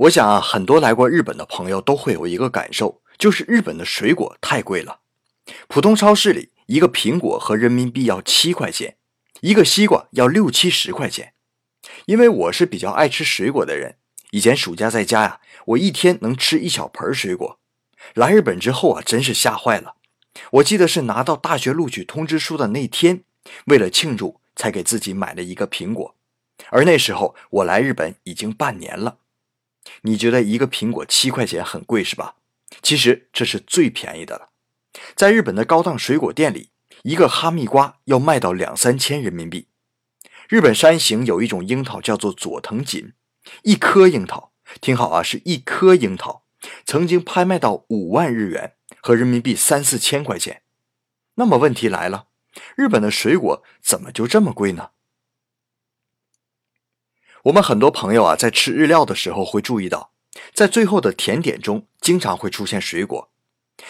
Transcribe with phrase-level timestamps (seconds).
[0.00, 5.00] 我想啊，很多来过日本的朋友都会有一个感受，就是日本的水果太贵了。
[5.68, 8.96] 普通超市里，一个苹果和人民币要七块钱，
[9.40, 11.32] 一个西瓜要六七十块钱。
[12.04, 13.96] 因为我是比较爱吃水果的人，
[14.32, 17.58] 以前暑假在家呀，我一天能吃一小盆水果。
[18.12, 19.94] 来日本之后啊，真是吓坏了。
[20.50, 23.22] 我记得是拿到大学录取通知书的那天，
[23.64, 26.14] 为了庆祝，才给自己买了一个苹果。
[26.68, 29.16] 而那时候我来日本已经半年了。
[30.02, 32.36] 你觉得一个苹果七块钱很贵是吧？
[32.82, 34.50] 其实这是最便宜的了。
[35.14, 36.70] 在日本的高档水果店里，
[37.02, 39.68] 一个哈密瓜要卖到两三千人民币。
[40.48, 43.12] 日本山形有一种樱桃叫做佐藤锦，
[43.62, 46.44] 一颗樱桃，听好啊，是一颗樱桃，
[46.84, 50.62] 曾经拍卖到五万日元，和人民币三四千块钱。
[51.34, 52.28] 那么问题来了，
[52.76, 54.90] 日本的水果怎么就这么贵呢？
[57.46, 60.10] 我们很多朋友啊，在吃日料的时候会注意到，
[60.52, 63.30] 在最后的甜点中经常会出现水果。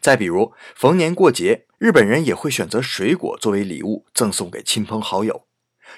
[0.00, 5.46] 再比如逢年过节，日本人也会选择水果作为礼物赠送给亲朋好友。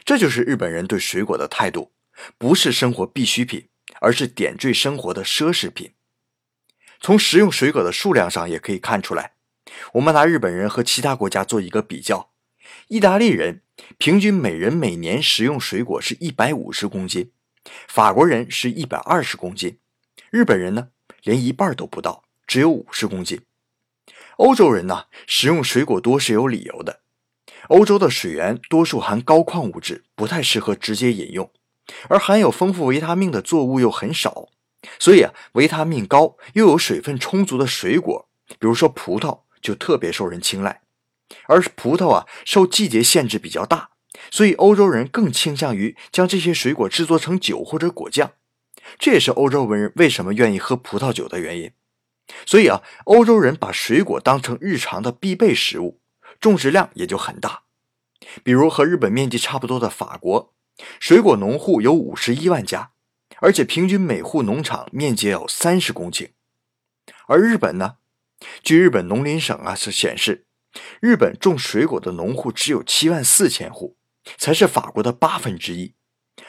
[0.05, 1.91] 这就是日本人对水果的态度，
[2.39, 3.67] 不是生活必需品，
[4.01, 5.95] 而是点缀生活的奢侈品。
[7.01, 9.33] 从食用水果的数量上也可以看出来。
[9.95, 12.31] 我们拿日本人和其他国家做一个比较，
[12.87, 13.63] 意大利人
[13.99, 17.33] 平均每人每年食用水果是一百五十公斤。
[17.87, 19.79] 法国人是一百二十公斤，
[20.31, 20.89] 日本人呢
[21.23, 23.41] 连一半都不到，只有五十公斤。
[24.37, 27.01] 欧洲人呢食用水果多是有理由的，
[27.69, 31.51] 欧洲的水源多数含高矿物质，不太适合直接饮用，
[32.09, 34.49] 而含有丰富维他命的作物又很少，
[34.99, 40.81] 所以啊维他命高又有水分充足的水果，比如说葡萄就特别受人青睐，
[41.47, 43.91] 而葡萄啊受季节限制比较大。
[44.31, 48.33] 所以欧洲人更倾向于将这些水果制作成酒或者果酱，
[48.99, 51.73] 这也是欧洲文人为什么愿意喝葡萄酒的原因。
[52.47, 56.01] 所以啊，欧洲人把水果当成日常的必备食物，
[56.41, 57.63] 种植量也就很大。
[58.45, 60.53] 比如和日本面积差不多的法国，
[60.99, 62.93] 水果农户有五十一万家，
[63.41, 66.31] 而且平均每户农场面积有三十公顷。
[67.27, 67.97] 而日本呢，
[68.63, 70.47] 据日本农林省啊是显示，
[71.01, 73.97] 日本种水果的农户只有七万四千户。
[74.37, 75.95] 才是法国的八分之一，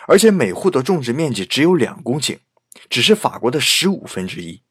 [0.08, 2.40] 而且每户的种植面积只有两公顷，
[2.90, 4.64] 只是法国的十五分之一。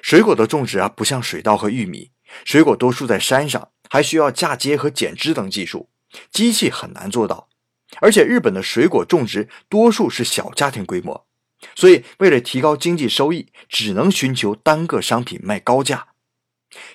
[0.00, 2.12] 水果的种植啊，不像水稻和玉米，
[2.44, 5.88] 水果多数在山上，还需要嫁接和剪枝等技术，
[6.30, 7.48] 机器很难做到。
[8.00, 11.26] 而且日本的水果种植多数是小家庭规模，
[11.74, 16.08] 所以为了提高经济收益，只能寻求单个商品卖高价。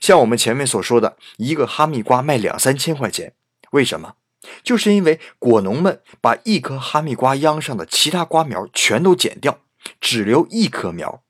[0.02, 3.34] 像我们前面所说的，一个哈密瓜卖两三千块钱，
[3.72, 4.16] 为什么？
[4.64, 9.62] 就是因为果农们把一颗哈密瓜秧上的其他瓜苗全都剪掉，
[10.00, 11.24] 只留一颗苗，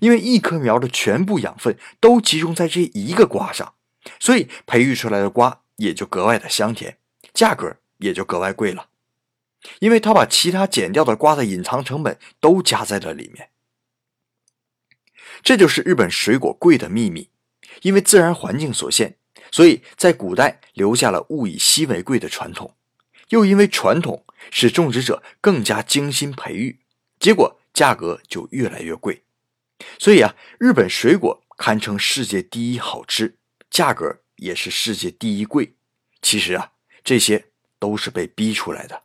[0.00, 3.74] 因为一颗苗的全部养分都集中在这一个瓜上，
[4.18, 6.98] 所以培育出来的瓜也就格外的香甜，
[7.32, 8.88] 价格也就格外贵了。
[9.80, 13.50] 因为他把其他剪掉的瓜的隐藏成本都加在了里面，
[15.42, 17.28] 这就是日本水果贵的秘密，
[17.82, 19.17] 因为自然环境所限。
[19.50, 22.74] 所以在古代留下了物以稀为贵的传统，
[23.30, 26.80] 又因为传统使种植者更加精心培育，
[27.18, 29.22] 结果价格就越来越贵。
[29.98, 33.36] 所以啊，日本水果堪称世界第一好吃，
[33.70, 35.74] 价格也是世界第一贵。
[36.20, 36.72] 其实啊，
[37.04, 37.46] 这些
[37.78, 39.04] 都是被逼出来的。